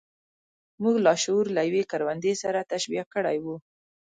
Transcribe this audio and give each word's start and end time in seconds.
موږ 0.81 0.95
لاشعور 1.05 1.45
له 1.55 1.61
يوې 1.69 1.83
کروندې 1.91 2.33
سره 2.43 2.67
تشبيه 2.71 3.03
کړی 3.13 3.37
و. 3.43 3.45